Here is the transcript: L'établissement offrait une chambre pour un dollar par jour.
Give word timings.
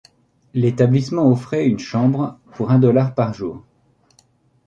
L'établissement 0.55 1.29
offrait 1.29 1.67
une 1.67 1.77
chambre 1.77 2.39
pour 2.55 2.71
un 2.71 2.79
dollar 2.79 3.13
par 3.13 3.35
jour. 3.35 3.63